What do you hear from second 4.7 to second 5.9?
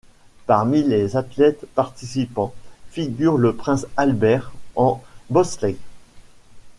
en bobsleigh.